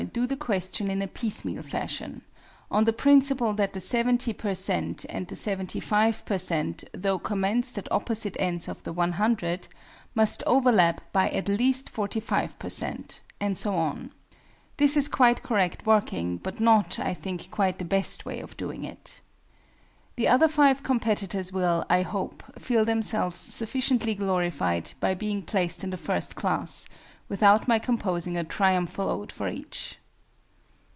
[0.13, 2.23] do the question in a piecemeal fashion
[2.71, 5.05] on the principle that the 70 per cent.
[5.07, 9.67] and the 75 per cent., though commenced at opposite ends of the 100,
[10.15, 14.09] must overlap by at least 45 per cent.; and so on.
[14.77, 18.83] This is quite correct working, but not, I think, quite the best way of doing
[18.83, 19.21] it.
[20.15, 25.91] The other five competitors will, I hope, feel themselves sufficiently glorified by being placed in
[25.91, 26.89] the first class,
[27.29, 29.95] without my composing a Triumphal Ode for each!